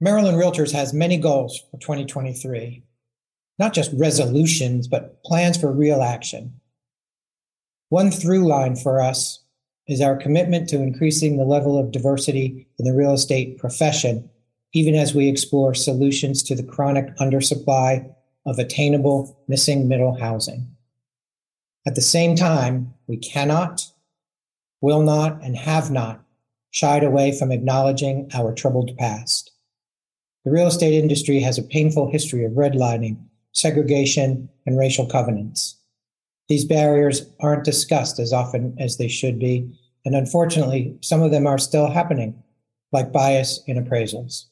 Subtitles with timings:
[0.00, 2.84] Maryland Realtors has many goals for 2023,
[3.58, 6.60] not just resolutions, but plans for real action.
[7.88, 9.42] One through line for us
[9.88, 14.30] is our commitment to increasing the level of diversity in the real estate profession,
[14.72, 18.08] even as we explore solutions to the chronic undersupply
[18.46, 20.68] of attainable missing middle housing.
[21.88, 23.90] At the same time, we cannot,
[24.80, 26.22] will not, and have not
[26.70, 29.50] shied away from acknowledging our troubled past.
[30.44, 33.18] The real estate industry has a painful history of redlining,
[33.52, 35.76] segregation, and racial covenants.
[36.48, 39.70] These barriers aren't discussed as often as they should be,
[40.04, 42.42] and unfortunately, some of them are still happening,
[42.92, 44.44] like bias in appraisals.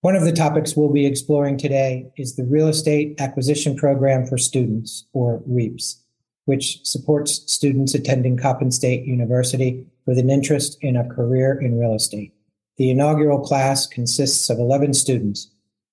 [0.00, 4.38] One of the topics we'll be exploring today is the Real Estate Acquisition Program for
[4.38, 6.00] Students, or REAPS,
[6.44, 11.94] which supports students attending Coppin State University with an interest in a career in real
[11.94, 12.32] estate.
[12.78, 15.50] The inaugural class consists of 11 students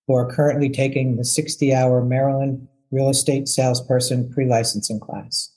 [0.07, 5.52] who are currently taking the 60 hour Maryland Real Estate Salesperson pre licensing class.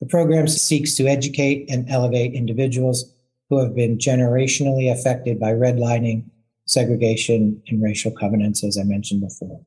[0.00, 3.14] The program seeks to educate and elevate individuals
[3.48, 6.24] who have been generationally affected by redlining,
[6.66, 9.64] segregation, and racial covenants, as I mentioned before.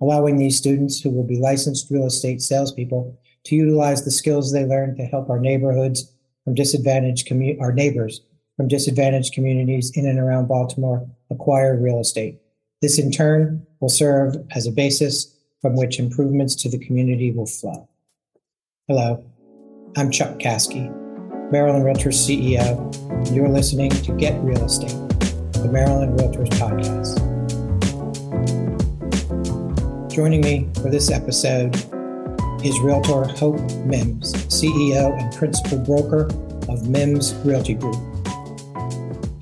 [0.00, 4.64] Allowing these students who will be licensed real estate salespeople to utilize the skills they
[4.64, 8.22] learn to help our neighborhoods from disadvantaged commu- our neighbors
[8.56, 12.38] from disadvantaged communities in and around Baltimore acquire real estate.
[12.80, 17.46] This in turn will serve as a basis from which improvements to the community will
[17.46, 17.88] flow.
[18.88, 19.24] Hello,
[19.96, 20.90] I'm Chuck Caskey,
[21.50, 24.90] Maryland Realtors CEO, and you're listening to Get Real Estate,
[25.52, 27.20] the Maryland Realtors podcast.
[30.12, 31.74] Joining me for this episode
[32.64, 36.26] is Realtor Hope Mims, CEO and principal broker
[36.68, 38.11] of Mims Realty Group.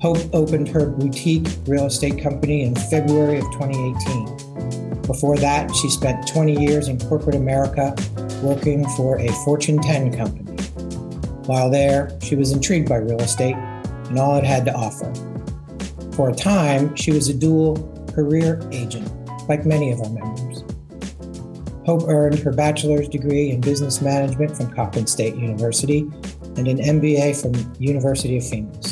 [0.01, 5.01] Hope opened her boutique real estate company in February of 2018.
[5.03, 7.93] Before that, she spent 20 years in corporate America
[8.41, 10.51] working for a Fortune 10 company.
[11.45, 13.55] While there, she was intrigued by real estate
[14.09, 15.13] and all it had to offer.
[16.13, 17.77] For a time, she was a dual
[18.15, 19.07] career agent,
[19.47, 20.63] like many of our members.
[21.85, 26.09] Hope earned her bachelor's degree in business management from Coppin State University
[26.57, 28.90] and an MBA from University of Phoenix.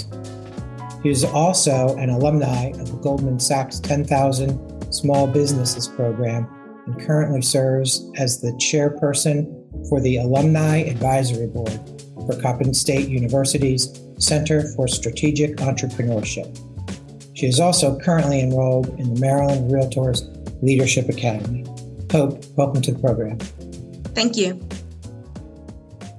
[1.02, 6.48] He is also an alumni of the Goldman Sachs 10,000 Small Businesses Program
[6.86, 11.80] and currently serves as the chairperson for the Alumni Advisory Board
[12.28, 16.60] for Coppin State University's Center for Strategic Entrepreneurship.
[17.34, 20.22] She is also currently enrolled in the Maryland Realtors
[20.62, 21.66] Leadership Academy.
[22.12, 23.38] Hope, welcome to the program.
[24.14, 24.69] Thank you.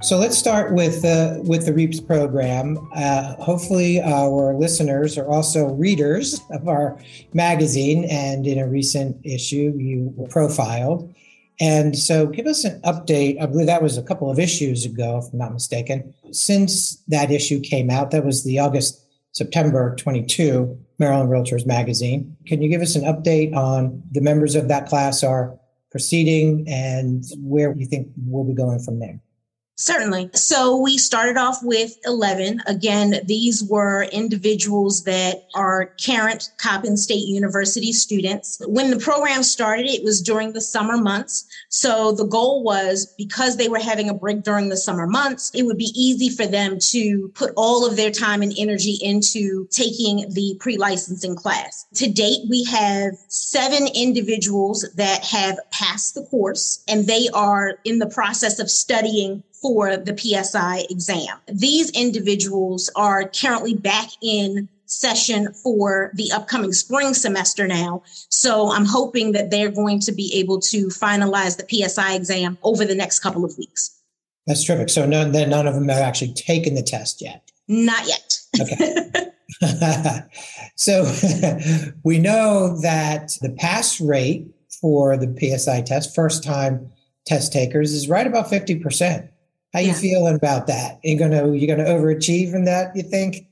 [0.03, 2.79] So let's start with uh, with the REAPS program.
[2.95, 6.99] Uh, hopefully, our listeners are also readers of our
[7.35, 11.15] magazine, and in a recent issue, you were profiled.
[11.61, 13.43] And so, give us an update.
[13.43, 16.15] I believe that was a couple of issues ago, if I'm not mistaken.
[16.33, 22.39] Since that issue came out, that was the August September 22 Maryland Realtors magazine.
[22.47, 25.59] Can you give us an update on the members of that class are
[25.91, 29.21] proceeding and where you think we'll be going from there?
[29.81, 30.29] Certainly.
[30.35, 32.61] So we started off with 11.
[32.67, 38.61] Again, these were individuals that are current Coppin State University students.
[38.67, 41.47] When the program started, it was during the summer months.
[41.71, 45.63] So the goal was because they were having a break during the summer months, it
[45.63, 50.29] would be easy for them to put all of their time and energy into taking
[50.29, 51.87] the pre licensing class.
[51.95, 57.99] To date, we have seven individuals that have passed the course and they are in
[57.99, 61.39] the process of studying for the PSI exam.
[61.49, 68.03] These individuals are currently back in session for the upcoming spring semester now.
[68.29, 72.85] So I'm hoping that they're going to be able to finalize the PSI exam over
[72.85, 73.97] the next couple of weeks.
[74.47, 74.89] That's terrific.
[74.89, 77.51] So none, none of them have actually taken the test yet.
[77.69, 78.39] Not yet.
[78.61, 79.27] Okay.
[80.77, 81.05] so
[82.05, 84.47] we know that the pass rate
[84.81, 86.91] for the PSI test, first time
[87.27, 89.29] test takers, is right about 50%.
[89.73, 89.89] How yeah.
[89.89, 90.99] you feeling about that?
[91.05, 92.95] You're gonna you're gonna overachieve in that?
[92.97, 93.47] You think?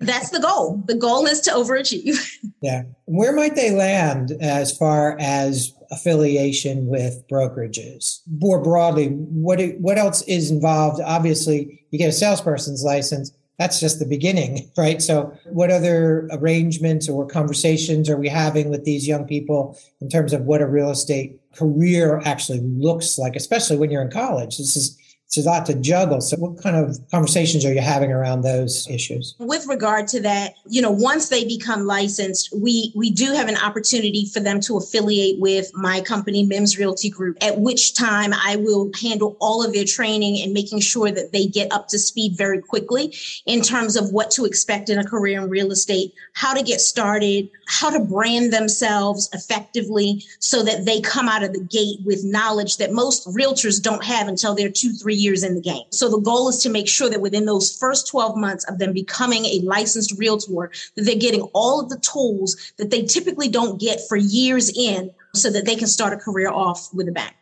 [0.00, 0.82] That's the goal.
[0.86, 2.18] The goal is to overachieve.
[2.62, 2.82] yeah.
[3.06, 8.20] Where might they land as far as affiliation with brokerages?
[8.38, 11.00] More broadly, what what else is involved?
[11.02, 13.32] Obviously, you get a salesperson's license.
[13.58, 15.00] That's just the beginning, right?
[15.00, 20.32] So, what other arrangements or conversations are we having with these young people in terms
[20.32, 24.58] of what a real estate career actually looks like, especially when you're in college?
[24.58, 24.98] This is
[25.34, 26.20] it's a lot to juggle.
[26.20, 29.34] So, what kind of conversations are you having around those issues?
[29.38, 33.56] With regard to that, you know, once they become licensed, we we do have an
[33.56, 37.38] opportunity for them to affiliate with my company, Mims Realty Group.
[37.40, 41.46] At which time, I will handle all of their training and making sure that they
[41.46, 45.40] get up to speed very quickly in terms of what to expect in a career
[45.40, 51.00] in real estate, how to get started, how to brand themselves effectively, so that they
[51.00, 54.92] come out of the gate with knowledge that most realtors don't have until they're two,
[54.92, 55.84] three years in the game.
[55.90, 58.92] So the goal is to make sure that within those first 12 months of them
[58.92, 63.80] becoming a licensed realtor, that they're getting all of the tools that they typically don't
[63.80, 67.32] get for years in so that they can start a career off with a bang.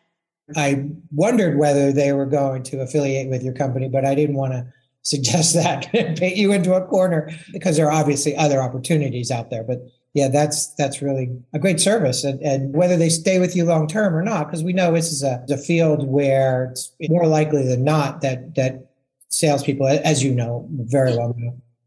[0.57, 4.53] I wondered whether they were going to affiliate with your company, but I didn't want
[4.53, 4.67] to
[5.03, 9.51] suggest that and paint you into a corner because there are obviously other opportunities out
[9.51, 9.65] there.
[9.65, 9.81] But
[10.15, 13.87] yeah, that's that's really a great service, and, and whether they stay with you long
[13.87, 17.67] term or not, because we know this is a, a field where it's more likely
[17.67, 18.91] than not that that
[19.29, 21.37] salespeople, as you know very well,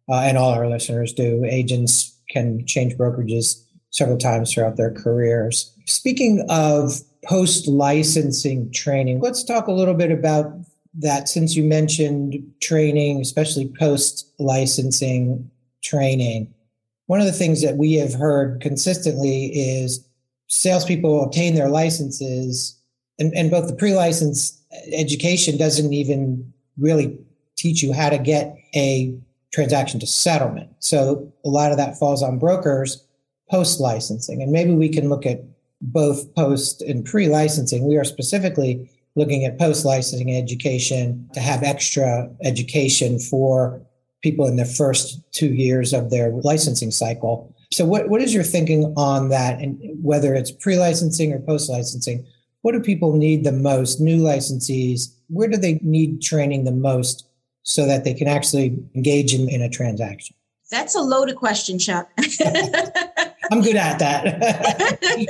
[0.10, 5.74] uh, and all our listeners do, agents can change brokerages several times throughout their careers.
[5.86, 10.46] Speaking of post licensing training, let's talk a little bit about
[10.94, 11.28] that.
[11.28, 15.52] Since you mentioned training, especially post licensing
[15.84, 16.54] training
[17.08, 20.08] one of the things that we have heard consistently is
[20.48, 22.80] salespeople obtain their licenses,
[23.20, 24.62] and, and both the pre license
[24.92, 27.18] education doesn't even really
[27.56, 29.16] teach you how to get a
[29.54, 30.70] transaction to settlement.
[30.80, 33.06] So a lot of that falls on brokers
[33.50, 34.42] post licensing.
[34.42, 35.44] And maybe we can look at
[35.82, 37.88] both post and pre licensing.
[37.88, 43.80] We are specifically looking at post licensing education to have extra education for
[44.24, 47.54] people in the first two years of their licensing cycle.
[47.72, 49.60] So, what, what is your thinking on that?
[49.60, 52.26] And whether it's pre licensing or post licensing,
[52.62, 54.00] what do people need the most?
[54.00, 57.28] New licensees, where do they need training the most
[57.64, 60.36] so that they can actually engage in, in a transaction?
[60.72, 62.10] That's a loaded question, Chuck.
[63.52, 65.00] I'm good at that.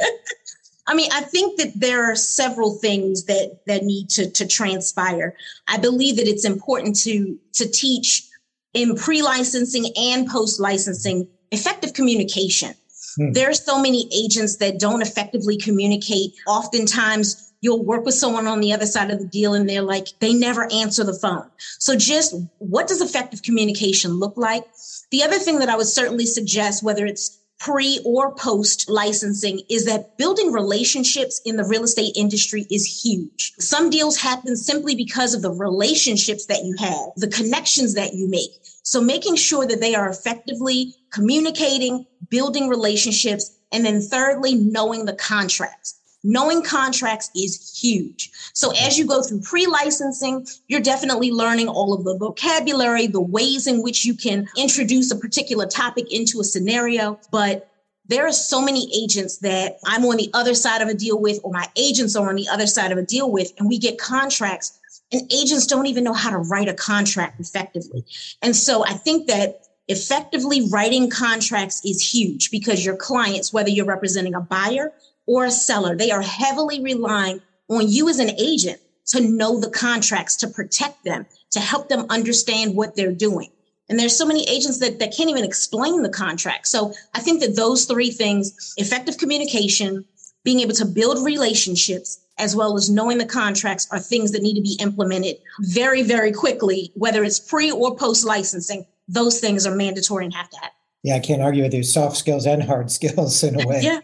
[0.88, 5.36] I mean, I think that there are several things that that need to to transpire.
[5.68, 8.30] I believe that it's important to to teach
[8.74, 12.74] in pre-licensing and post-licensing effective communication.
[13.18, 13.32] Hmm.
[13.32, 16.34] There are so many agents that don't effectively communicate.
[16.48, 20.08] Oftentimes, you'll work with someone on the other side of the deal and they're like,
[20.20, 21.50] they never answer the phone.
[21.80, 24.64] So, just what does effective communication look like?
[25.12, 29.86] The other thing that I would certainly suggest, whether it's pre or post licensing is
[29.86, 33.54] that building relationships in the real estate industry is huge.
[33.58, 38.28] Some deals happen simply because of the relationships that you have, the connections that you
[38.28, 38.52] make.
[38.84, 45.16] So making sure that they are effectively communicating, building relationships, and then thirdly, knowing the
[45.16, 45.96] contracts.
[46.24, 48.32] Knowing contracts is huge.
[48.54, 53.68] So as you go through pre-licensing, you're definitely learning all of the vocabulary, the ways
[53.68, 57.20] in which you can introduce a particular topic into a scenario.
[57.32, 57.70] But
[58.08, 61.40] there are so many agents that I'm on the other side of a deal with,
[61.44, 63.98] or my agents are on the other side of a deal with, and we get
[63.98, 64.80] contracts
[65.14, 68.04] and agents don't even know how to write a contract effectively.
[68.42, 73.86] And so I think that effectively writing contracts is huge because your clients, whether you're
[73.86, 74.92] representing a buyer
[75.26, 79.70] or a seller, they are heavily relying on you as an agent to know the
[79.70, 83.50] contracts, to protect them, to help them understand what they're doing.
[83.90, 86.68] And there's so many agents that, that can't even explain the contract.
[86.68, 90.06] So I think that those three things, effective communication,
[90.44, 94.56] being able to build relationships, as well as knowing the contracts are things that need
[94.56, 98.86] to be implemented very, very quickly, whether it's pre or post licensing.
[99.08, 100.72] Those things are mandatory and have to happen.
[101.04, 101.84] Yeah, I can't argue with you.
[101.84, 103.82] Soft skills and hard skills in a way.
[103.82, 104.00] yeah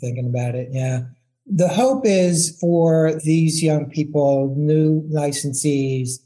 [0.00, 0.68] thinking about it.
[0.70, 1.02] Yeah.
[1.46, 6.20] The hope is for these young people, new licensees,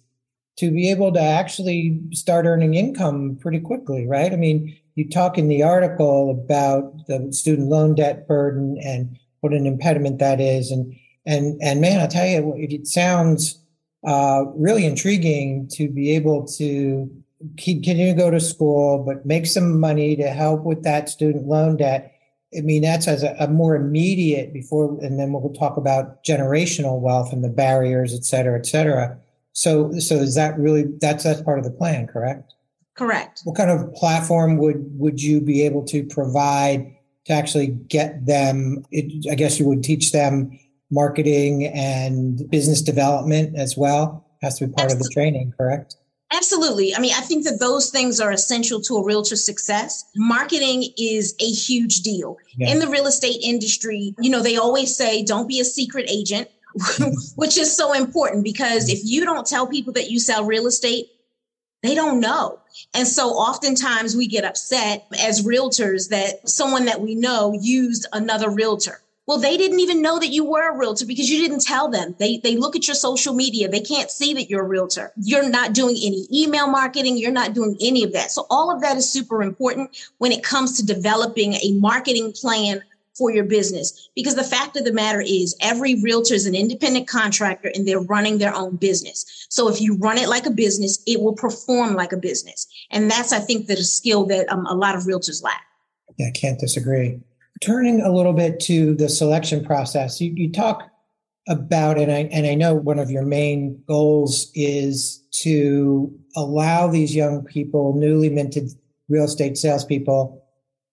[0.56, 4.32] to be able to actually start earning income pretty quickly, right?
[4.32, 9.52] I mean, you talk in the article about the student loan debt burden and what
[9.52, 10.70] an impediment that is.
[10.70, 10.94] And
[11.26, 13.58] and and man, I tell you, it sounds
[14.06, 17.10] uh, really intriguing to be able to
[17.58, 21.76] continue to go to school, but make some money to help with that student loan
[21.76, 22.15] debt
[22.56, 27.00] I mean, that's as a, a, more immediate before, and then we'll talk about generational
[27.00, 29.18] wealth and the barriers, et cetera, et cetera.
[29.52, 32.54] So, so is that really that's that's part of the plan, correct?
[32.94, 33.40] Correct.
[33.44, 36.94] What kind of platform would would you be able to provide
[37.26, 38.84] to actually get them?
[38.92, 40.58] It, I guess you would teach them
[40.90, 44.24] marketing and business development as well.
[44.42, 44.94] Has to be part Absolutely.
[44.94, 45.96] of the training, correct?
[46.32, 46.94] Absolutely.
[46.94, 50.04] I mean, I think that those things are essential to a realtor's success.
[50.16, 52.36] Marketing is a huge deal.
[52.58, 56.50] In the real estate industry, you know, they always say don't be a secret agent.
[57.36, 61.08] which is so important because if you don't tell people that you sell real estate,
[61.82, 62.58] they don't know.
[62.94, 68.50] And so oftentimes we get upset as realtors that someone that we know used another
[68.50, 69.00] realtor.
[69.26, 72.14] Well, they didn't even know that you were a realtor because you didn't tell them.
[72.18, 73.68] They they look at your social media.
[73.68, 75.12] They can't see that you're a realtor.
[75.16, 78.30] You're not doing any email marketing, you're not doing any of that.
[78.30, 82.82] So all of that is super important when it comes to developing a marketing plan
[83.16, 84.10] for your business.
[84.14, 88.00] Because the fact of the matter is, every realtor is an independent contractor and they're
[88.00, 89.46] running their own business.
[89.48, 92.66] So if you run it like a business, it will perform like a business.
[92.90, 95.62] And that's, I think, a skill that um, a lot of realtors lack.
[96.18, 97.20] Yeah, I can't disagree.
[97.62, 100.90] Turning a little bit to the selection process, you, you talk
[101.48, 107.14] about and I and I know one of your main goals is to allow these
[107.14, 108.70] young people, newly minted
[109.08, 110.42] real estate salespeople,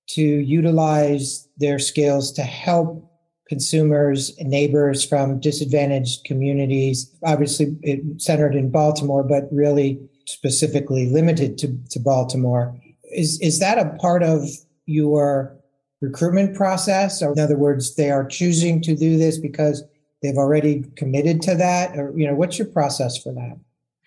[0.09, 3.09] to utilize their skills to help
[3.47, 7.11] consumers and neighbors from disadvantaged communities.
[7.25, 7.75] Obviously,
[8.17, 12.79] centered in Baltimore, but really specifically limited to, to Baltimore.
[13.11, 14.47] Is, is that a part of
[14.85, 15.57] your
[16.03, 17.21] recruitment process?
[17.21, 19.83] Or in other words, they are choosing to do this because
[20.21, 21.97] they've already committed to that?
[21.97, 23.57] Or, you know, what's your process for that?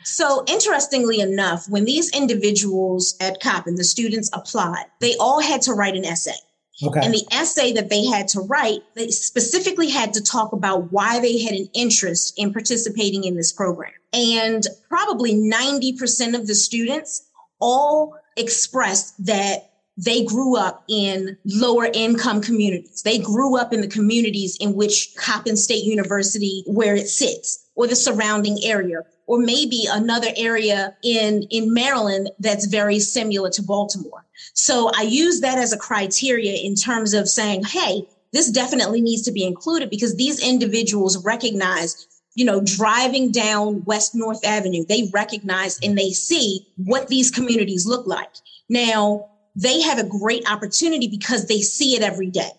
[0.05, 5.73] So, interestingly enough, when these individuals at Coppin, the students applied, they all had to
[5.73, 6.37] write an essay.
[6.85, 7.01] Okay.
[7.03, 11.19] And the essay that they had to write, they specifically had to talk about why
[11.21, 13.93] they had an interest in participating in this program.
[14.13, 17.27] And probably 90% of the students
[17.59, 23.03] all expressed that they grew up in lower income communities.
[23.03, 27.87] They grew up in the communities in which Coppin State University, where it sits, or
[27.87, 34.25] the surrounding area, or maybe another area in, in Maryland that's very similar to Baltimore.
[34.53, 39.23] So I use that as a criteria in terms of saying, hey, this definitely needs
[39.23, 45.09] to be included because these individuals recognize you know, driving down West North Avenue, they
[45.13, 48.29] recognize and they see what these communities look like.
[48.69, 52.51] Now, they have a great opportunity because they see it every day.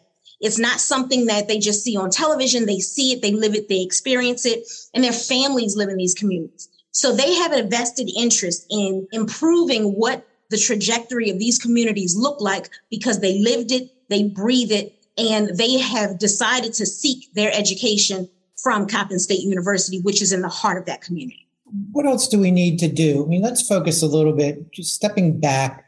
[0.42, 2.66] It's not something that they just see on television.
[2.66, 6.13] They see it, they live it, they experience it, and their families live in these
[6.13, 6.68] communities.
[6.92, 12.42] So they have a vested interest in improving what the trajectory of these communities look
[12.42, 17.51] like because they lived it, they breathe it, and they have decided to seek their
[17.54, 21.48] education from Coppin State University, which is in the heart of that community.
[21.92, 23.24] What else do we need to do?
[23.24, 25.87] I mean, let's focus a little bit, just stepping back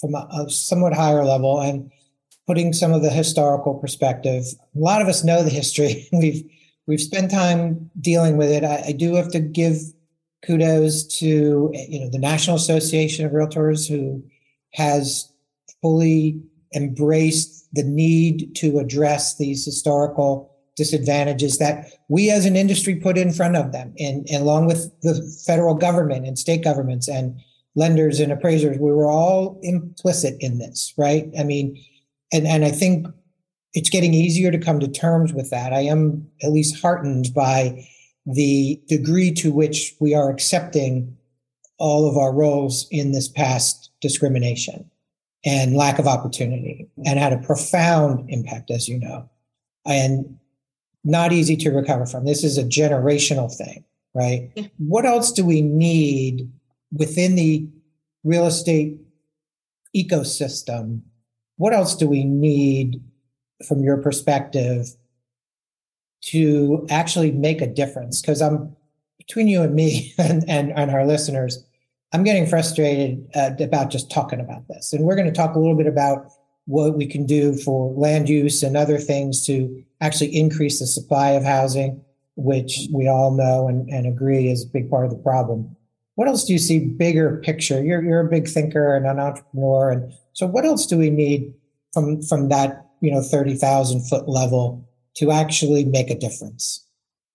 [0.00, 1.90] from a, a somewhat higher level and
[2.46, 4.44] putting some of the historical perspective.
[4.74, 6.08] A lot of us know the history.
[6.12, 6.44] we've
[6.86, 8.64] we've spent time dealing with it.
[8.64, 9.78] I, I, do have to give
[10.44, 14.22] kudos to you know the National Association of Realtors who
[14.72, 15.32] has
[15.82, 16.40] fully
[16.74, 23.32] embraced the need to address these historical disadvantages that we as an industry put in
[23.32, 25.14] front of them and, and along with the
[25.46, 27.40] federal government and state governments and
[27.76, 31.76] lenders and appraisers we were all implicit in this right i mean
[32.32, 33.06] and and I think
[33.72, 35.72] it's getting easier to come to terms with that.
[35.72, 37.86] I am at least heartened by
[38.24, 41.16] the degree to which we are accepting
[41.78, 44.90] all of our roles in this past discrimination
[45.44, 49.28] and lack of opportunity and had a profound impact, as you know,
[49.84, 50.38] and
[51.04, 52.24] not easy to recover from.
[52.24, 54.50] This is a generational thing, right?
[54.56, 54.66] Yeah.
[54.78, 56.50] What else do we need
[56.96, 57.68] within the
[58.24, 58.98] real estate
[59.94, 61.02] ecosystem
[61.56, 63.02] what else do we need
[63.66, 64.88] from your perspective
[66.22, 68.20] to actually make a difference?
[68.20, 68.74] Because I'm
[69.18, 71.64] between you and me and, and, and our listeners,
[72.12, 74.92] I'm getting frustrated uh, about just talking about this.
[74.92, 76.30] And we're going to talk a little bit about
[76.66, 81.30] what we can do for land use and other things to actually increase the supply
[81.30, 82.02] of housing,
[82.36, 85.75] which we all know and, and agree is a big part of the problem.
[86.16, 87.82] What else do you see bigger picture?
[87.82, 89.90] You're, you're a big thinker and an entrepreneur.
[89.92, 91.54] And so what else do we need
[91.92, 96.84] from, from that, you know, 30,000 foot level to actually make a difference?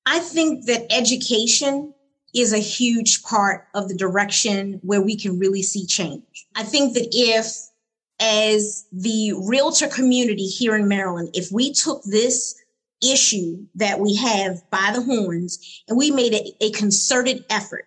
[0.07, 1.93] I think that education
[2.33, 6.47] is a huge part of the direction where we can really see change.
[6.55, 7.45] I think that if,
[8.19, 12.55] as the realtor community here in Maryland, if we took this
[13.03, 17.85] issue that we have by the horns and we made a, a concerted effort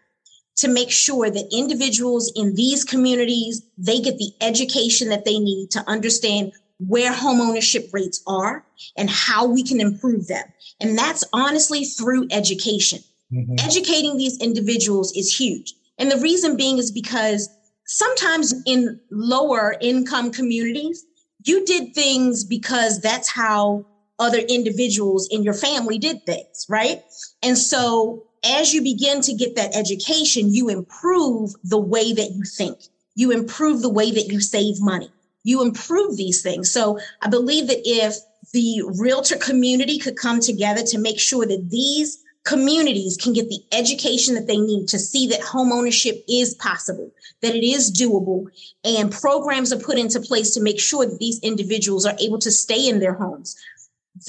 [0.64, 5.70] to make sure that individuals in these communities they get the education that they need
[5.70, 8.64] to understand where homeownership rates are
[8.96, 10.44] and how we can improve them.
[10.80, 13.00] And that's honestly through education.
[13.32, 13.56] Mm-hmm.
[13.58, 15.74] Educating these individuals is huge.
[15.98, 17.48] And the reason being is because
[17.86, 21.04] sometimes in lower income communities,
[21.44, 23.84] you did things because that's how
[24.18, 27.02] other individuals in your family did things, right?
[27.42, 32.44] And so as you begin to get that education, you improve the way that you
[32.44, 32.78] think.
[33.14, 35.10] You improve the way that you save money.
[35.44, 36.70] You improve these things.
[36.70, 38.16] So I believe that if
[38.52, 43.60] the realtor community could come together to make sure that these communities can get the
[43.72, 47.10] education that they need to see that home ownership is possible,
[47.40, 48.44] that it is doable,
[48.84, 52.50] and programs are put into place to make sure that these individuals are able to
[52.50, 53.56] stay in their homes.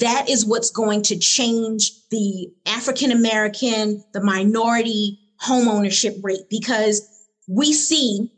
[0.00, 7.08] That is what's going to change the African American, the minority home ownership rate because
[7.48, 8.32] we see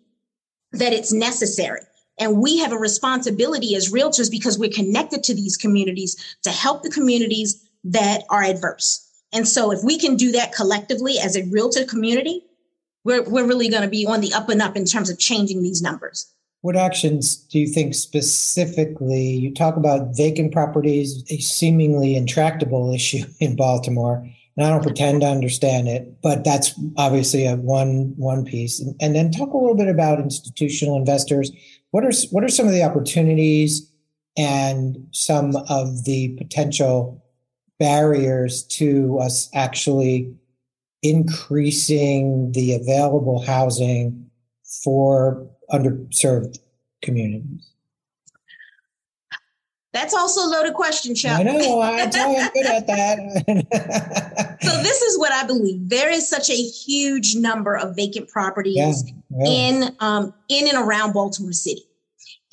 [0.72, 1.80] that it's necessary.
[2.20, 6.82] And we have a responsibility as realtors because we're connected to these communities to help
[6.82, 9.04] the communities that are adverse.
[9.32, 12.44] And so if we can do that collectively as a realtor community,
[13.04, 15.62] we're, we're really going to be on the up and up in terms of changing
[15.62, 16.32] these numbers.
[16.60, 19.30] What actions do you think specifically?
[19.30, 24.26] You talk about vacant properties, a seemingly intractable issue in Baltimore.
[24.56, 28.80] And I don't pretend to understand it, but that's obviously a one one piece.
[28.80, 31.52] And, and then talk a little bit about institutional investors.
[31.92, 33.88] What are what are some of the opportunities
[34.36, 37.24] and some of the potential
[37.78, 40.34] barriers to us actually
[41.04, 44.28] increasing the available housing
[44.82, 46.58] for underserved
[47.02, 47.72] communities?
[49.92, 51.40] That's also a loaded question, Chuck.
[51.40, 51.80] I know.
[51.80, 54.58] I tell you, I'm good at that.
[54.62, 55.88] so this is what I believe.
[55.88, 59.50] There is such a huge number of vacant properties yeah, yeah.
[59.50, 61.84] in um, in and around Baltimore City,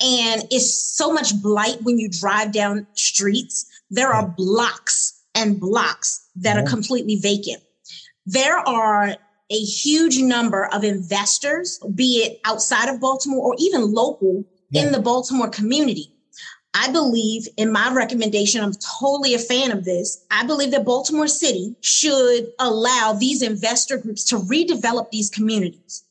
[0.00, 3.66] and it's so much blight when you drive down streets.
[3.90, 7.62] There are blocks and blocks that are completely vacant.
[8.24, 9.14] There are
[9.50, 14.84] a huge number of investors, be it outside of Baltimore or even local yeah.
[14.84, 16.12] in the Baltimore community.
[16.74, 20.24] I believe in my recommendation, I'm totally a fan of this.
[20.30, 26.04] I believe that Baltimore City should allow these investor groups to redevelop these communities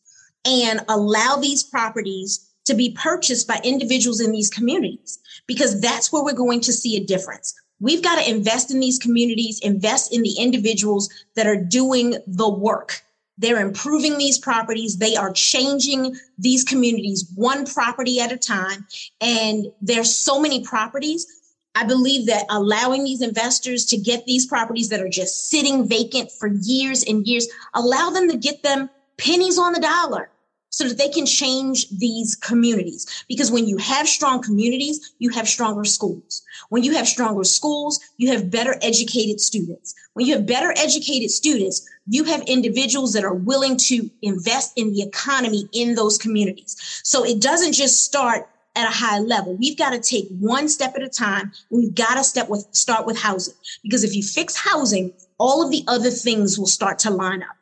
[0.44, 6.24] and allow these properties to be purchased by individuals in these communities because that's where
[6.24, 7.54] we're going to see a difference.
[7.80, 12.50] We've got to invest in these communities, invest in the individuals that are doing the
[12.50, 13.04] work.
[13.38, 14.98] They're improving these properties.
[14.98, 18.88] They are changing these communities one property at a time.
[19.20, 21.28] And there's so many properties.
[21.76, 26.32] I believe that allowing these investors to get these properties that are just sitting vacant
[26.32, 30.30] for years and years, allow them to get them pennies on the dollar
[30.76, 33.08] so that they can change these communities.
[33.30, 36.44] Because when you have strong communities, you have stronger schools.
[36.68, 39.96] When you have stronger schools, you have better educated students.
[40.16, 44.92] When you have better educated students, you have individuals that are willing to invest in
[44.92, 46.76] the economy in those communities.
[47.06, 49.56] So it doesn't just start at a high level.
[49.56, 51.54] We've got to take one step at a time.
[51.70, 55.72] We've got to step with start with housing because if you fix housing, all of
[55.72, 57.56] the other things will start to line up.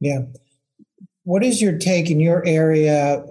[0.00, 0.22] Yeah.
[1.26, 3.24] What is your take in your area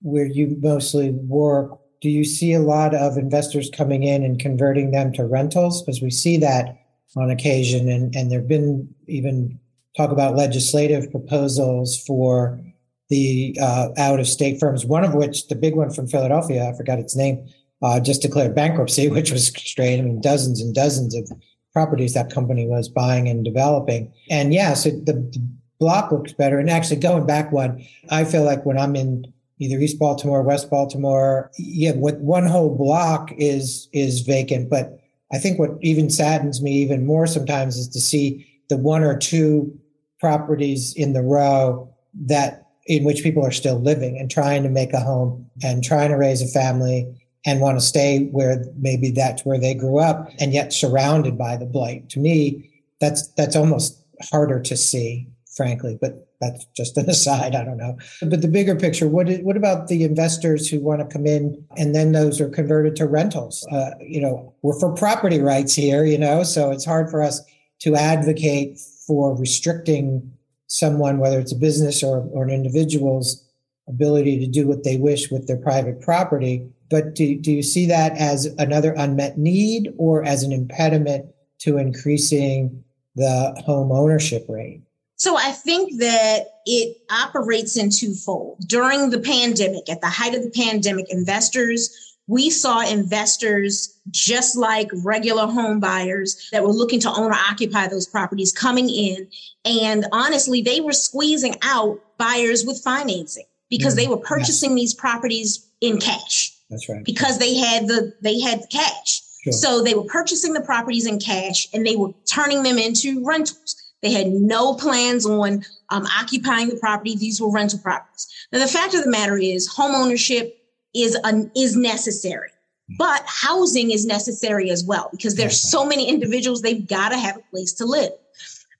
[0.00, 1.76] where you mostly work?
[2.00, 5.82] Do you see a lot of investors coming in and converting them to rentals?
[5.82, 6.78] Because we see that
[7.16, 9.58] on occasion, and, and there have been even
[9.96, 12.60] talk about legislative proposals for
[13.08, 16.76] the uh, out of state firms, one of which, the big one from Philadelphia, I
[16.76, 17.44] forgot its name,
[17.82, 20.00] uh, just declared bankruptcy, which was strange.
[20.00, 21.28] I mean, dozens and dozens of
[21.72, 24.12] properties that company was buying and developing.
[24.30, 26.60] And yes, yeah, so the, the block looks better.
[26.60, 30.42] And actually, going back one, I feel like when I'm in either East Baltimore, or
[30.42, 34.70] West Baltimore, yeah, what one whole block is is vacant.
[34.70, 35.00] But
[35.32, 39.18] I think what even saddens me even more sometimes is to see the one or
[39.18, 39.76] two
[40.20, 41.92] properties in the row
[42.26, 46.10] that in which people are still living and trying to make a home and trying
[46.10, 47.06] to raise a family
[47.46, 51.56] and want to stay where maybe that's where they grew up and yet surrounded by
[51.56, 52.08] the blight.
[52.10, 55.29] To me, that's that's almost harder to see
[55.60, 57.54] frankly, but that's just an aside.
[57.54, 57.98] I don't know.
[58.22, 61.62] But the bigger picture, what, is, what about the investors who want to come in
[61.76, 63.66] and then those are converted to rentals?
[63.70, 67.42] Uh, you know, we're for property rights here, you know, so it's hard for us
[67.80, 70.32] to advocate for restricting
[70.66, 73.46] someone, whether it's a business or, or an individual's
[73.86, 76.66] ability to do what they wish with their private property.
[76.88, 81.26] But do, do you see that as another unmet need or as an impediment
[81.58, 82.82] to increasing
[83.14, 84.80] the home ownership rate?
[85.20, 88.56] So I think that it operates in twofold.
[88.66, 94.88] During the pandemic, at the height of the pandemic, investors, we saw investors just like
[95.04, 99.28] regular home buyers that were looking to own or occupy those properties coming in.
[99.66, 104.94] And honestly, they were squeezing out buyers with financing because they mm, were purchasing these
[104.94, 106.56] properties in cash.
[106.70, 107.04] That's right.
[107.04, 109.20] Because they had the they had the cash.
[109.42, 109.52] Sure.
[109.52, 113.76] So they were purchasing the properties in cash and they were turning them into rentals.
[114.02, 117.16] They had no plans on um, occupying the property.
[117.16, 118.28] These were rental properties.
[118.52, 120.56] Now, the fact of the matter is, home ownership
[120.94, 122.50] is an, is necessary,
[122.98, 126.62] but housing is necessary as well because there's so many individuals.
[126.62, 128.12] They've got to have a place to live.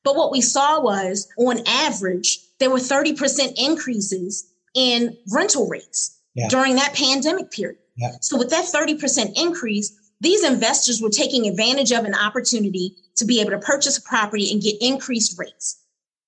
[0.02, 6.48] But what we saw was, on average, there were 30% increases in rental rates yeah.
[6.48, 7.78] during that pandemic period.
[7.96, 8.12] Yeah.
[8.22, 13.40] So, with that 30% increase, these investors were taking advantage of an opportunity to be
[13.40, 15.82] able to purchase a property and get increased rates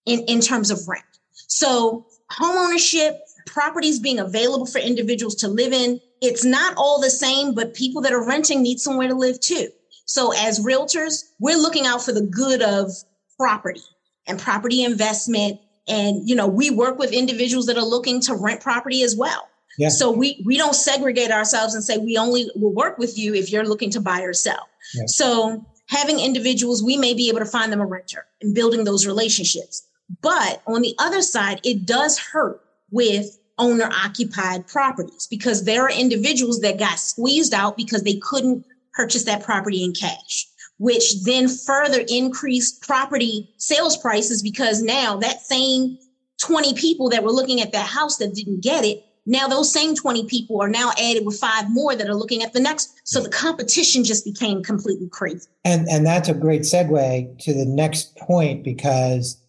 [0.07, 1.05] in, in terms of rent.
[1.49, 7.55] So, homeownership, properties being available for individuals to live in, it's not all the same,
[7.55, 9.69] but people that are renting need somewhere to live too.
[10.07, 12.91] So, as realtors, we're looking out for the good of
[13.39, 13.83] property
[14.27, 15.61] and property investment.
[15.89, 19.49] And, you know, we work with individuals that are looking to rent property as well.
[19.79, 19.89] Yeah.
[19.89, 23.51] So we we don't segregate ourselves and say we only will work with you if
[23.51, 24.69] you're looking to buy or sell.
[24.95, 25.05] Yeah.
[25.07, 29.07] So having individuals, we may be able to find them a renter and building those
[29.07, 29.87] relationships.
[30.21, 35.91] But on the other side, it does hurt with owner occupied properties because there are
[35.91, 40.47] individuals that got squeezed out because they couldn't purchase that property in cash,
[40.79, 45.97] which then further increased property sales prices because now that same
[46.41, 49.95] 20 people that were looking at that house that didn't get it now those same
[49.95, 53.01] 20 people are now added with five more that are looking at the next.
[53.05, 55.49] So the competition just became completely crazy.
[55.65, 59.41] And and that's a great segue to the next point because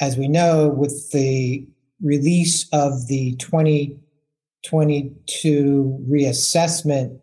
[0.00, 1.66] as we know, with the
[2.00, 7.20] release of the 2022 reassessment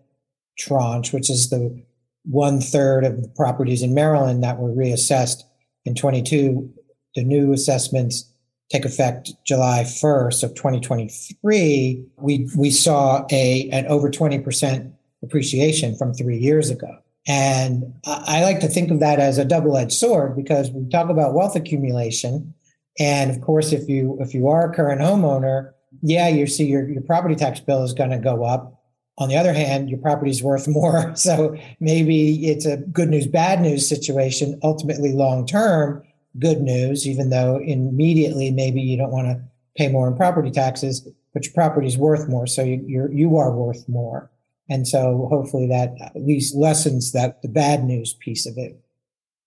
[0.57, 1.81] tranche, which is the
[2.23, 5.43] one third of the properties in Maryland that were reassessed
[5.85, 6.69] in 22,
[7.15, 8.29] the new assessments
[8.69, 14.91] take effect July 1st of 2023, we, we saw a, an over 20%
[15.23, 16.97] appreciation from three years ago.
[17.27, 21.33] And I like to think of that as a double-edged sword because we talk about
[21.33, 22.53] wealth accumulation.
[22.99, 26.87] And of course, if you if you are a current homeowner, yeah, you see your,
[26.87, 28.83] your property tax bill is going to go up.
[29.17, 31.15] On the other hand, your property is worth more.
[31.15, 36.03] So maybe it's a good news, bad news situation, ultimately long term
[36.39, 39.41] good news, even though immediately maybe you don't want to
[39.77, 42.47] pay more in property taxes, but your property's worth more.
[42.47, 44.31] So you, you're, you are worth more.
[44.69, 48.79] And so hopefully that at least lessens that the bad news piece of it.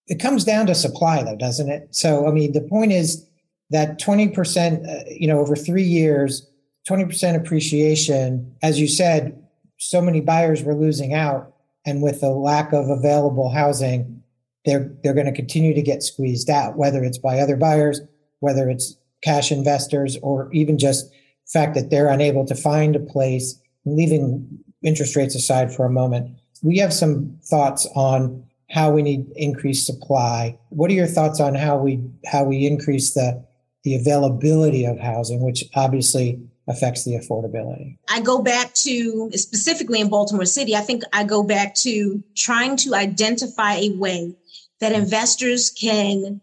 [0.07, 1.89] It comes down to supply though, doesn't it?
[1.95, 3.27] So, I mean, the point is
[3.71, 6.49] that 20%, uh, you know, over three years,
[6.89, 9.43] 20% appreciation, as you said,
[9.79, 11.55] so many buyers were losing out.
[11.85, 14.18] And with the lack of available housing,
[14.69, 18.01] they're they're going to continue to get squeezed out, whether it's by other buyers,
[18.41, 21.11] whether it's cash investors, or even just
[21.47, 23.59] fact that they're unable to find a place.
[23.87, 24.47] Leaving
[24.83, 29.87] interest rates aside for a moment, we have some thoughts on how we need increased
[29.87, 30.59] supply.
[30.69, 33.43] What are your thoughts on how we how we increase the
[33.85, 37.97] the availability of housing, which obviously affects the affordability.
[38.09, 42.77] I go back to specifically in Baltimore City, I think I go back to trying
[42.79, 44.37] to identify a way
[44.81, 46.41] that investors can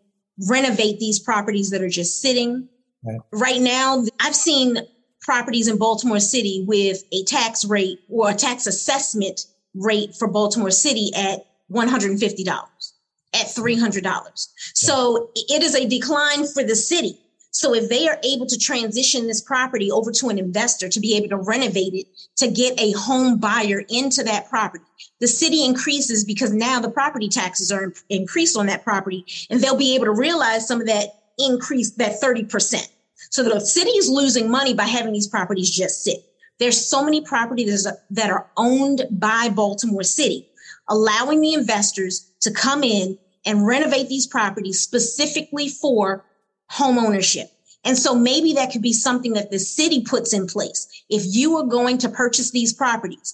[0.49, 2.67] renovate these properties that are just sitting.
[3.03, 3.19] Right.
[3.31, 4.79] right now, I've seen
[5.21, 9.41] properties in Baltimore City with a tax rate or a tax assessment
[9.73, 14.47] rate for Baltimore City at $150, at $300.
[14.73, 17.19] So it is a decline for the city.
[17.55, 21.15] So if they are able to transition this property over to an investor to be
[21.15, 24.83] able to renovate it to get a home buyer into that property,
[25.21, 29.77] the city increases because now the property taxes are increased on that property and they'll
[29.77, 32.89] be able to realize some of that increase, that 30%.
[33.29, 36.25] So the city is losing money by having these properties just sit.
[36.59, 40.49] There's so many properties that are owned by Baltimore City,
[40.89, 46.25] allowing the investors to come in and renovate these properties specifically for
[46.69, 47.47] home ownership.
[47.83, 50.87] And so maybe that could be something that the city puts in place.
[51.09, 53.33] If you are going to purchase these properties,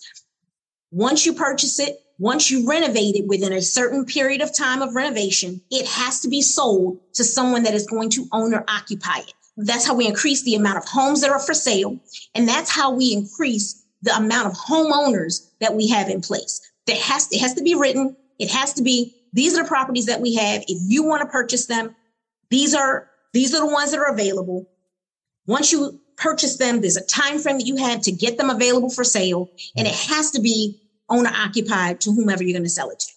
[0.91, 4.93] once you purchase it, once you renovate it within a certain period of time of
[4.93, 9.19] renovation, it has to be sold to someone that is going to own or occupy
[9.19, 9.33] it.
[9.57, 11.99] That's how we increase the amount of homes that are for sale.
[12.35, 16.61] And that's how we increase the amount of homeowners that we have in place.
[16.87, 18.15] There has to, it has to be written.
[18.39, 20.63] It has to be, these are the properties that we have.
[20.67, 21.95] If you want to purchase them,
[22.49, 24.69] these are these are the ones that are available.
[25.47, 28.89] Once you purchase them, there's a time frame that you have to get them available
[28.89, 32.89] for sale, and it has to be owner occupied to whomever you're going to sell
[32.89, 33.07] it to.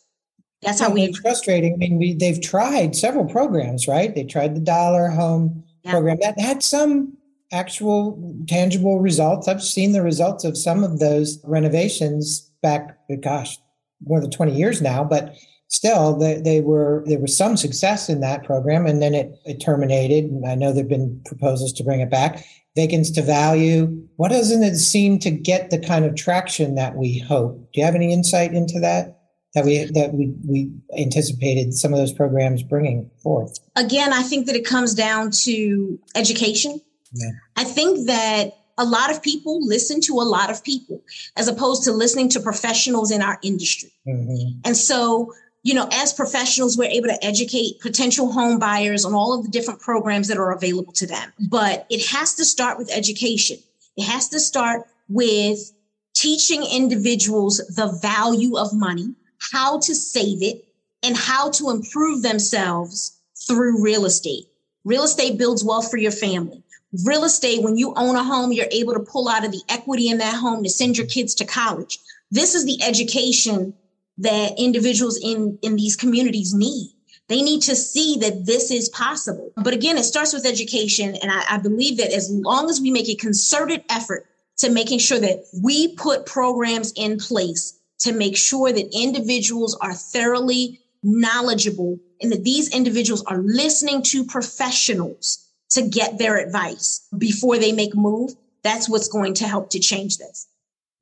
[0.62, 1.04] That's how we.
[1.04, 1.74] It's frustrating.
[1.74, 4.14] I mean, we, they've tried several programs, right?
[4.14, 5.90] They tried the dollar home yeah.
[5.90, 7.16] program that had some
[7.52, 9.46] actual tangible results.
[9.46, 13.58] I've seen the results of some of those renovations back, gosh,
[14.04, 15.36] more than 20 years now, but
[15.68, 19.60] still they, they were there was some success in that program and then it, it
[19.60, 20.24] terminated.
[20.24, 22.44] And I know there've been proposals to bring it back.
[22.76, 23.86] Vacants to value.
[24.16, 27.56] What doesn't it seem to get the kind of traction that we hope?
[27.72, 29.20] Do you have any insight into that?
[29.54, 33.56] That we that we we anticipated some of those programs bringing forth.
[33.76, 36.80] Again, I think that it comes down to education.
[37.12, 37.30] Yeah.
[37.56, 41.02] I think that a lot of people listen to a lot of people
[41.36, 43.92] as opposed to listening to professionals in our industry.
[44.06, 44.60] Mm-hmm.
[44.64, 45.32] And so,
[45.64, 49.50] you know, as professionals, we're able to educate potential home buyers on all of the
[49.50, 51.32] different programs that are available to them.
[51.48, 53.58] But it has to start with education.
[53.96, 55.72] It has to start with
[56.14, 60.64] teaching individuals the value of money, how to save it,
[61.02, 64.44] and how to improve themselves through real estate.
[64.84, 66.62] Real estate builds wealth for your family
[67.04, 70.08] real estate, when you own a home, you're able to pull out of the equity
[70.08, 71.98] in that home to send your kids to college.
[72.30, 73.74] This is the education
[74.18, 76.90] that individuals in, in these communities need.
[77.28, 79.52] They need to see that this is possible.
[79.56, 81.16] But again, it starts with education.
[81.22, 84.26] And I, I believe that as long as we make a concerted effort
[84.58, 89.94] to making sure that we put programs in place to make sure that individuals are
[89.94, 97.58] thoroughly knowledgeable and that these individuals are listening to professionals to get their advice before
[97.58, 100.46] they make move, that's what's going to help to change this.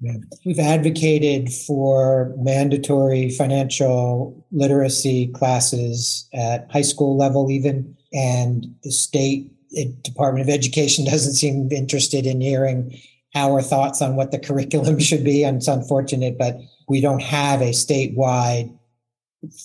[0.02, 0.16] Yeah.
[0.44, 9.52] We've advocated for mandatory financial literacy classes at high school level, even, and the state
[9.76, 12.98] eh, Department of Education doesn't seem interested in hearing
[13.36, 15.44] our thoughts on what the curriculum should be.
[15.44, 18.76] And it's unfortunate, but we don't have a statewide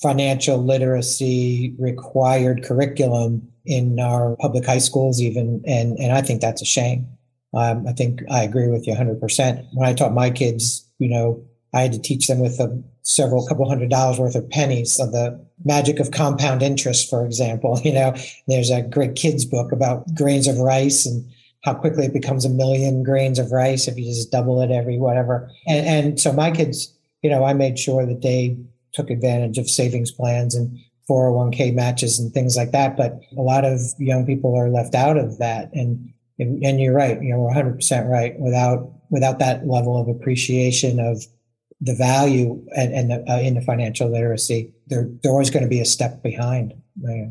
[0.01, 6.63] financial literacy required curriculum in our public high schools even and and i think that's
[6.63, 7.05] a shame
[7.57, 11.43] um, i think i agree with you 100% when i taught my kids you know
[11.73, 15.11] i had to teach them with a several couple hundred dollars worth of pennies of
[15.11, 18.13] the magic of compound interest for example you know
[18.47, 21.29] there's a great kids book about grains of rice and
[21.63, 24.97] how quickly it becomes a million grains of rice if you just double it every
[24.97, 28.57] whatever and, and so my kids you know i made sure that they
[28.93, 30.77] took advantage of savings plans and
[31.09, 32.97] 401k matches and things like that.
[32.97, 35.69] But a lot of young people are left out of that.
[35.73, 38.39] And, and you're right, you know, we're 100% right.
[38.39, 41.23] Without, without that level of appreciation of
[41.81, 45.69] the value and, and the, uh, in the financial literacy, they're, they're always going to
[45.69, 46.73] be a step behind.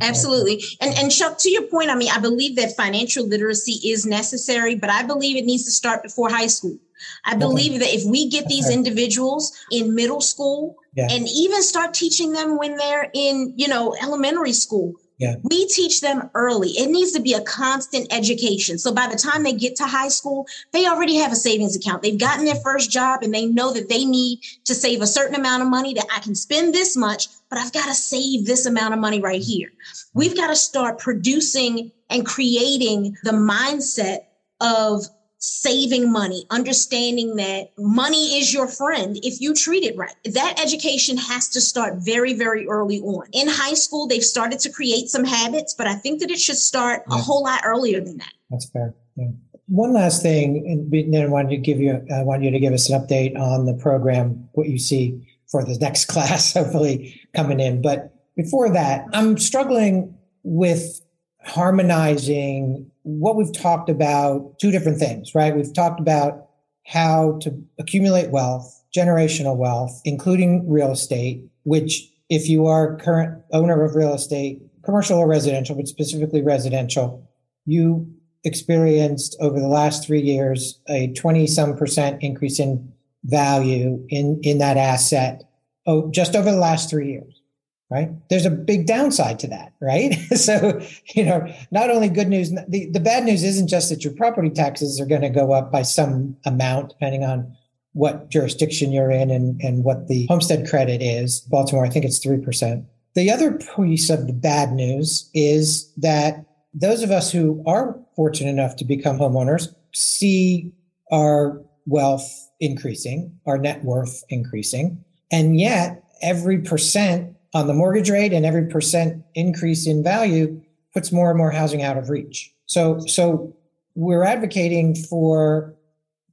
[0.00, 0.62] Absolutely.
[0.80, 4.76] And and Chuck, to your point, I mean, I believe that financial literacy is necessary,
[4.76, 6.78] but I believe it needs to start before high school.
[7.24, 7.78] I believe okay.
[7.78, 11.08] that if we get these individuals in middle school yeah.
[11.10, 15.36] and even start teaching them when they're in, you know, elementary school, yeah.
[15.42, 16.70] we teach them early.
[16.70, 18.78] It needs to be a constant education.
[18.78, 22.02] So by the time they get to high school, they already have a savings account.
[22.02, 25.34] They've gotten their first job and they know that they need to save a certain
[25.34, 28.66] amount of money that I can spend this much, but I've got to save this
[28.66, 29.70] amount of money right here.
[30.12, 34.20] We've got to start producing and creating the mindset
[34.60, 35.06] of
[35.46, 40.14] saving money, understanding that money is your friend if you treat it right.
[40.24, 43.28] That education has to start very, very early on.
[43.32, 46.56] In high school, they've started to create some habits, but I think that it should
[46.56, 47.16] start yeah.
[47.16, 48.32] a whole lot earlier than that.
[48.50, 48.94] That's fair.
[49.14, 49.28] Yeah.
[49.68, 52.72] One last thing, and then I wanted to give you, I want you to give
[52.72, 57.60] us an update on the program, what you see for the next class, hopefully coming
[57.60, 57.82] in.
[57.82, 61.00] But before that, I'm struggling with
[61.46, 65.54] harmonizing what we've talked about two different things, right?
[65.54, 66.46] We've talked about
[66.86, 73.84] how to accumulate wealth, generational wealth, including real estate, which if you are current owner
[73.84, 77.28] of real estate, commercial or residential, but specifically residential,
[77.64, 78.12] you
[78.44, 82.92] experienced over the last three years a 20 some percent increase in
[83.24, 85.42] value in, in that asset
[85.86, 87.42] oh, just over the last three years
[87.90, 88.10] right?
[88.28, 90.14] There's a big downside to that, right?
[90.36, 90.80] so,
[91.14, 94.50] you know, not only good news, the, the bad news isn't just that your property
[94.50, 97.56] taxes are going to go up by some amount, depending on
[97.92, 101.40] what jurisdiction you're in and, and what the homestead credit is.
[101.40, 102.84] Baltimore, I think it's 3%.
[103.14, 106.44] The other piece of the bad news is that
[106.74, 110.72] those of us who are fortunate enough to become homeowners see
[111.10, 112.28] our wealth
[112.60, 115.02] increasing, our net worth increasing.
[115.32, 120.60] And yet, every percent on the mortgage rate and every percent increase in value
[120.92, 122.52] puts more and more housing out of reach.
[122.66, 123.56] So, so
[123.94, 125.74] we're advocating for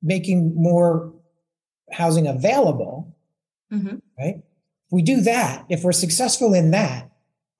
[0.02, 1.14] making more
[1.92, 3.16] housing available,
[3.72, 3.98] mm-hmm.
[4.20, 4.36] right?
[4.36, 7.10] If we do that, if we're successful in that,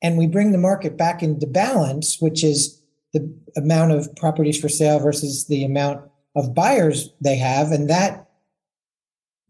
[0.02, 2.82] and we bring the market back into balance, which is
[3.14, 6.02] the amount of properties for sale versus the amount
[6.36, 8.28] of buyers they have, and that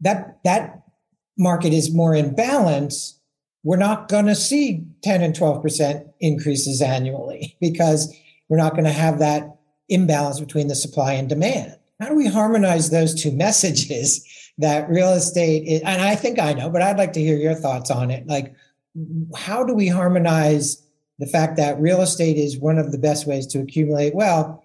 [0.00, 0.82] that that
[1.36, 3.18] market is more in balance,
[3.64, 8.14] we're not going to see 10 and 12% increases annually because
[8.48, 9.56] we're not going to have that
[9.88, 11.76] imbalance between the supply and demand.
[12.00, 14.24] How do we harmonize those two messages
[14.58, 17.54] that real estate is, and I think I know, but I'd like to hear your
[17.54, 18.26] thoughts on it.
[18.26, 18.54] Like,
[19.34, 20.80] how do we harmonize
[21.18, 24.60] the fact that real estate is one of the best ways to accumulate wealth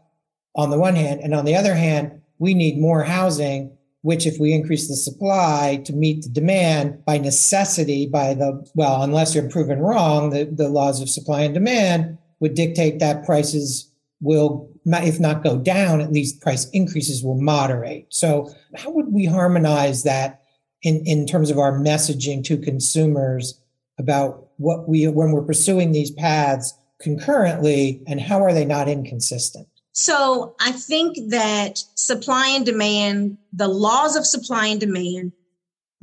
[0.56, 4.40] on the one hand, and on the other hand, we need more housing which if
[4.40, 9.50] we increase the supply to meet the demand by necessity by the well unless you're
[9.50, 15.20] proven wrong the, the laws of supply and demand would dictate that prices will if
[15.20, 18.08] not go down at least price increases will moderate.
[18.10, 20.42] So how would we harmonize that
[20.82, 23.60] in, in terms of our messaging to consumers
[23.98, 29.68] about what we when we're pursuing these paths concurrently and how are they not inconsistent
[29.94, 35.34] so I think that supply and demand, the laws of supply and demand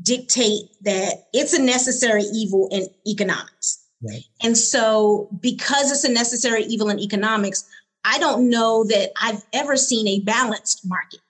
[0.03, 3.85] dictate that it's a necessary evil in economics.
[4.03, 4.23] Right.
[4.43, 7.65] And so because it's a necessary evil in economics,
[8.05, 11.21] I don't know that I've ever seen a balanced market.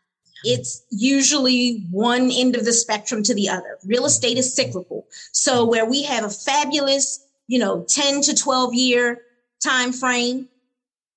[0.42, 0.50] Hmm.
[0.50, 3.78] It's usually one end of the spectrum to the other.
[3.84, 4.06] Real hmm.
[4.06, 5.06] estate is cyclical.
[5.32, 5.70] So hmm.
[5.70, 9.22] where we have a fabulous, you know, 10 to 12 year
[9.62, 10.48] time frame,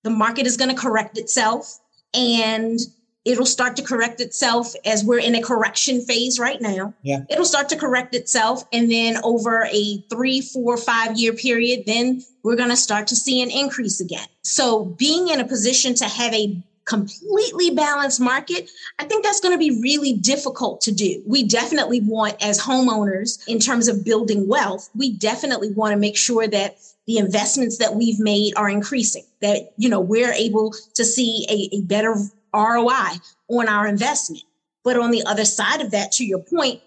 [0.10, 1.80] the market is going to correct itself
[2.16, 2.80] and
[3.26, 6.94] it'll start to correct itself as we're in a correction phase right now.
[7.04, 7.20] Yeah.
[7.30, 8.64] It'll start to correct itself.
[8.74, 13.16] And then over a three, four, five year period, then we're going to start to
[13.16, 14.26] see an increase again.
[14.42, 18.68] So being in a position to have a completely balanced market,
[18.98, 21.22] I think that's going to be really difficult to do.
[21.28, 26.18] We definitely want, as homeowners, in terms of building wealth, we definitely want to make
[26.18, 26.78] sure that
[27.10, 31.78] the investments that we've made are increasing, that, you know, we're able to see a,
[31.78, 32.14] a better
[32.54, 33.18] ROI
[33.48, 34.44] on our investment.
[34.84, 36.82] But on the other side of that, to your point,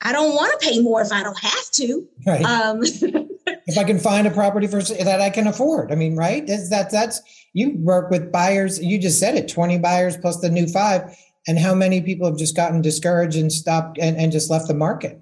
[0.00, 2.08] I don't want to pay more if I don't have to.
[2.26, 2.42] Right.
[2.46, 5.92] Um, if I can find a property for that I can afford.
[5.92, 6.46] I mean, right?
[6.46, 7.20] That's, that, that's
[7.52, 8.82] you work with buyers.
[8.82, 11.14] You just said it, 20 buyers plus the new five.
[11.46, 14.72] And how many people have just gotten discouraged and stopped and, and just left the
[14.72, 15.20] market?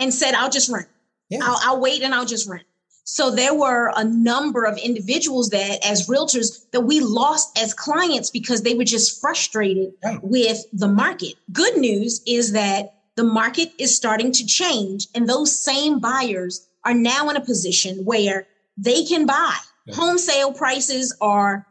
[0.00, 0.88] And said, I'll just rent.
[1.28, 1.40] Yeah.
[1.42, 2.64] I'll, I'll wait and I'll just rent.
[3.04, 8.30] So there were a number of individuals that, as realtors, that we lost as clients
[8.30, 10.20] because they were just frustrated right.
[10.22, 11.34] with the market.
[11.52, 16.94] Good news is that the market is starting to change, and those same buyers are
[16.94, 19.56] now in a position where they can buy.
[19.94, 21.66] Home sale prices are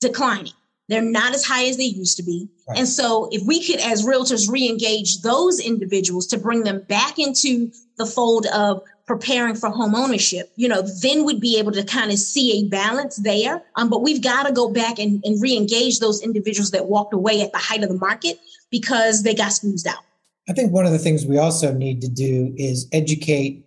[0.00, 0.54] declining.
[0.88, 2.48] They're not as high as they used to be.
[2.68, 2.78] Right.
[2.78, 7.18] And so, if we could, as realtors, re engage those individuals to bring them back
[7.18, 11.84] into the fold of preparing for home ownership, you know, then we'd be able to
[11.84, 13.62] kind of see a balance there.
[13.76, 17.12] Um, but we've got to go back and, and re engage those individuals that walked
[17.12, 18.38] away at the height of the market
[18.70, 20.04] because they got squeezed out.
[20.48, 23.64] I think one of the things we also need to do is educate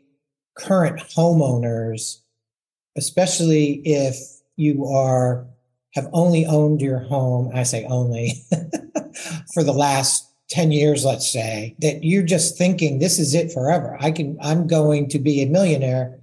[0.55, 2.19] current homeowners,
[2.97, 4.17] especially if
[4.55, 5.47] you are
[5.93, 8.33] have only owned your home, I say only,
[9.53, 13.97] for the last 10 years, let's say, that you're just thinking this is it forever.
[13.99, 16.19] I can, I'm going to be a millionaire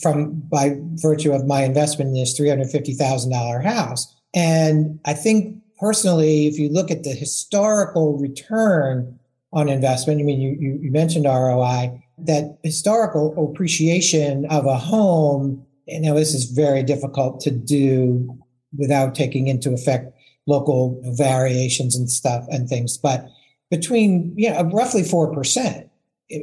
[0.00, 4.14] from by virtue of my investment in this $350,000 house.
[4.34, 9.18] And I think personally, if you look at the historical return
[9.52, 16.00] on investment, I mean, you, you mentioned ROI, that historical appreciation of a home, you
[16.00, 18.36] know, this is very difficult to do
[18.76, 20.12] without taking into effect
[20.46, 22.96] local variations and stuff and things.
[22.96, 23.28] But
[23.70, 25.88] between you know roughly four percent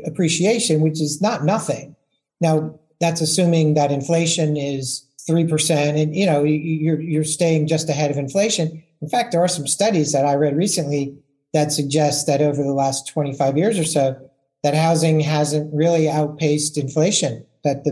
[0.05, 1.95] appreciation, which is not nothing.
[2.41, 7.89] Now that's assuming that inflation is three percent, and you know you're you're staying just
[7.89, 8.83] ahead of inflation.
[9.01, 11.17] In fact, there are some studies that I read recently
[11.53, 14.17] that suggest that over the last 25 years or so,
[14.63, 17.45] that housing hasn't really outpaced inflation.
[17.63, 17.91] That the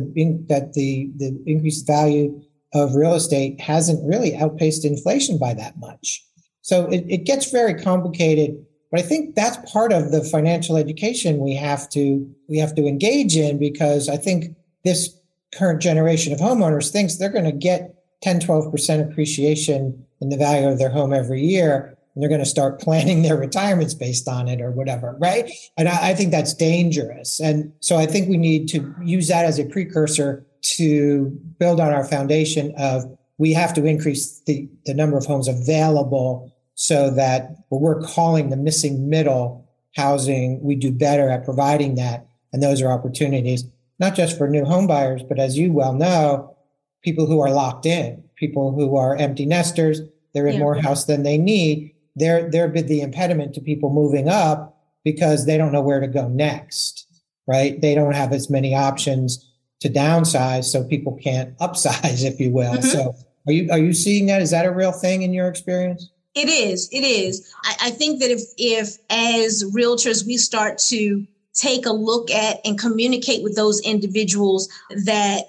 [0.50, 2.42] that the the increased value
[2.74, 6.26] of real estate hasn't really outpaced inflation by that much.
[6.62, 11.40] So it, it gets very complicated but I think that's part of the financial education
[11.40, 15.18] we have to we have to engage in because I think this
[15.56, 20.68] current generation of homeowners thinks they're going to get 10, 12% appreciation in the value
[20.68, 21.98] of their home every year.
[22.14, 25.50] And they're going to start planning their retirements based on it or whatever, right?
[25.78, 27.40] And I, I think that's dangerous.
[27.40, 31.94] And so I think we need to use that as a precursor to build on
[31.94, 33.06] our foundation of
[33.38, 38.50] we have to increase the, the number of homes available so that what we're calling
[38.50, 42.26] the missing middle housing, we do better at providing that.
[42.52, 43.66] And those are opportunities,
[44.00, 46.58] not just for new home buyers, but as you well know,
[47.04, 50.02] people who are locked in, people who are empty nesters,
[50.34, 50.60] they're in yeah.
[50.60, 51.94] more house than they need.
[52.16, 56.30] They're, they're the impediment to people moving up because they don't know where to go
[56.30, 57.06] next.
[57.48, 57.80] right?
[57.80, 59.48] They don't have as many options
[59.82, 62.74] to downsize, so people can't upsize, if you will.
[62.74, 62.88] Mm-hmm.
[62.88, 63.14] So
[63.46, 64.42] are you are you seeing that?
[64.42, 66.10] Is that a real thing in your experience?
[66.34, 66.88] It is.
[66.92, 67.54] It is.
[67.64, 72.60] I, I think that if if as realtors we start to take a look at
[72.64, 74.70] and communicate with those individuals
[75.06, 75.44] that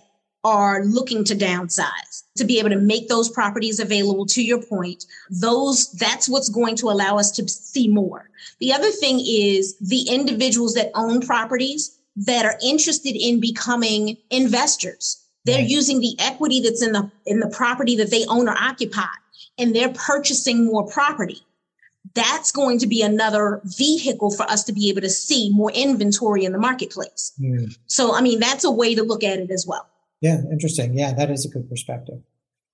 [0.44, 5.04] are looking to downsize to be able to make those properties available to your point
[5.30, 8.28] those that's what's going to allow us to see more
[8.58, 15.24] the other thing is the individuals that own properties that are interested in becoming investors
[15.44, 19.06] they're using the equity that's in the in the property that they own or occupy
[19.59, 21.42] and they're purchasing more property
[22.14, 26.44] that's going to be another vehicle for us to be able to see more inventory
[26.44, 27.32] in the marketplace.
[27.40, 27.76] Mm.
[27.86, 29.88] So, I mean, that's a way to look at it as well.
[30.20, 30.96] Yeah, interesting.
[30.96, 32.20] Yeah, that is a good perspective.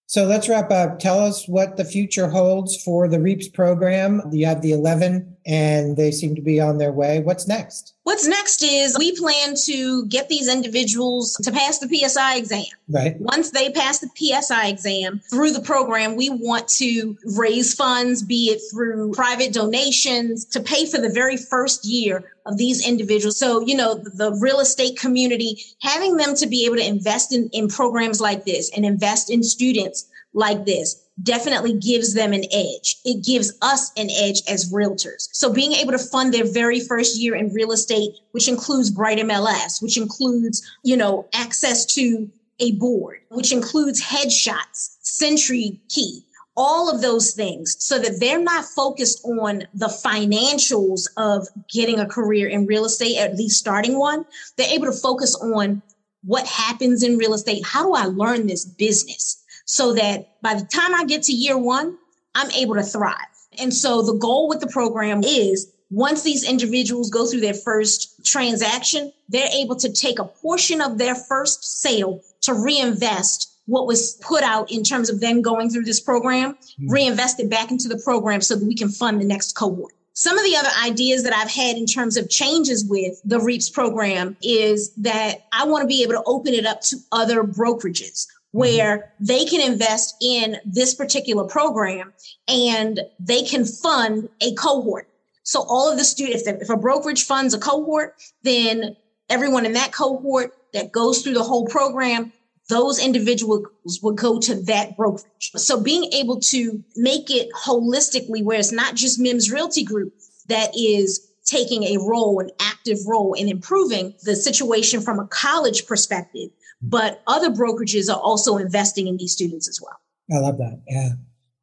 [0.06, 0.98] So let's wrap up.
[0.98, 4.22] Tell us what the future holds for the REAPS program.
[4.32, 7.20] You have the 11 and they seem to be on their way.
[7.20, 7.94] What's next?
[8.02, 12.66] What's next is we plan to get these individuals to pass the PSI exam.
[12.88, 13.18] Right.
[13.18, 18.50] Once they pass the PSI exam through the program, we want to raise funds, be
[18.50, 23.38] it through private donations, to pay for the very first year of these individuals.
[23.38, 27.48] So, you know, the real estate community, having them to be able to invest in,
[27.54, 32.96] in programs like this and invest in students like this definitely gives them an edge.
[33.04, 35.28] It gives us an edge as realtors.
[35.32, 39.18] So being able to fund their very first year in real estate, which includes Bright
[39.18, 46.24] MLS, which includes, you know, access to a board, which includes headshots, SentriKey,
[46.56, 52.06] all of those things so that they're not focused on the financials of getting a
[52.06, 54.24] career in real estate, at least starting one.
[54.56, 55.82] They're able to focus on
[56.24, 57.64] what happens in real estate.
[57.64, 59.44] How do I learn this business?
[59.68, 61.98] So that by the time I get to year one,
[62.34, 63.14] I'm able to thrive.
[63.58, 68.24] And so the goal with the program is once these individuals go through their first
[68.24, 74.12] transaction, they're able to take a portion of their first sale to reinvest what was
[74.22, 76.88] put out in terms of them going through this program, mm-hmm.
[76.88, 79.92] reinvest it back into the program so that we can fund the next cohort.
[80.14, 83.68] Some of the other ideas that I've had in terms of changes with the REAPS
[83.68, 88.26] program is that I want to be able to open it up to other brokerages
[88.52, 89.24] where mm-hmm.
[89.24, 92.12] they can invest in this particular program
[92.46, 95.08] and they can fund a cohort.
[95.42, 98.96] So all of the students, if, if a brokerage funds a cohort, then
[99.30, 102.32] everyone in that cohort that goes through the whole program,
[102.68, 103.66] those individuals
[104.02, 105.50] would go to that brokerage.
[105.56, 110.12] So being able to make it holistically, where it's not just MIMS Realty Group
[110.48, 115.86] that is taking a role, an active role in improving the situation from a college
[115.86, 116.50] perspective,
[116.80, 119.98] but other brokerages are also investing in these students as well.
[120.32, 120.80] I love that.
[120.88, 121.10] Yeah.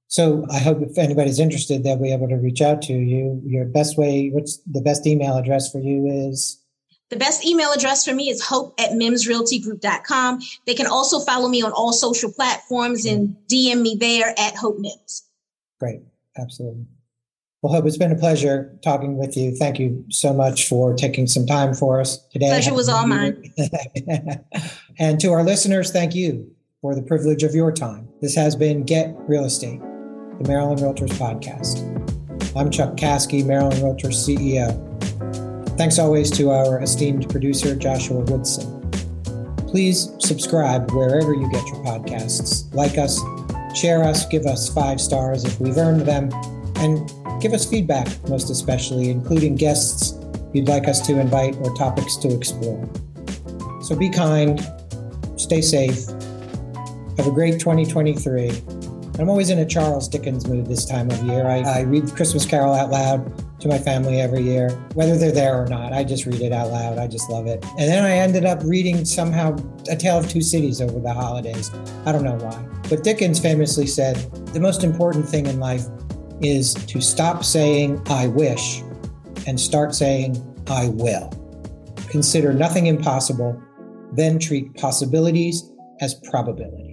[0.07, 3.41] So I hope if anybody's interested, they'll be able to reach out to you.
[3.45, 6.61] Your best way, what's the best email address for you is?
[7.09, 10.41] The best email address for me is hope at mimsrealtygroup.com.
[10.66, 13.78] They can also follow me on all social platforms and mm-hmm.
[13.78, 15.24] DM me there at Hope Mims.
[15.80, 16.01] Great.
[16.38, 16.86] Absolutely.
[17.66, 19.55] Well, Hope, it's been a pleasure talking with you.
[19.55, 22.49] Thank you so much for taking some time for us today.
[22.49, 23.43] Pleasure was all mine.
[24.99, 26.47] and to our listeners, thank you
[26.80, 28.07] for the privilege of your time.
[28.22, 31.82] This has been Get Real Estate, the Maryland Realtors Podcast.
[32.55, 34.70] I'm Chuck Caskey, Maryland Realtors CEO.
[35.76, 38.80] Thanks always to our esteemed producer, Joshua Woodson.
[39.66, 42.72] Please subscribe wherever you get your podcasts.
[42.76, 43.20] Like us,
[43.76, 46.30] share us, give us five stars if we've earned them,
[46.76, 47.11] and
[47.45, 50.17] Give us feedback, most especially, including guests
[50.51, 52.89] you'd like us to invite or topics to explore.
[53.83, 54.59] So be kind,
[55.35, 56.07] stay safe,
[57.17, 58.49] have a great 2023.
[59.19, 61.45] I'm always in a Charles Dickens mood this time of year.
[61.45, 65.61] I, I read Christmas Carol out loud to my family every year, whether they're there
[65.61, 65.93] or not.
[65.93, 66.97] I just read it out loud.
[66.97, 67.63] I just love it.
[67.77, 69.55] And then I ended up reading somehow
[69.87, 71.69] A Tale of Two Cities over the holidays.
[72.07, 72.65] I don't know why.
[72.89, 74.15] But Dickens famously said
[74.47, 75.85] the most important thing in life
[76.41, 78.81] is to stop saying, I wish,
[79.47, 80.36] and start saying,
[80.67, 81.31] I will.
[82.09, 83.61] Consider nothing impossible,
[84.13, 85.71] then treat possibilities
[86.01, 86.84] as probabilities.